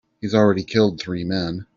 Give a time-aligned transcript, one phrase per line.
[0.19, 1.67] He's already killed three men.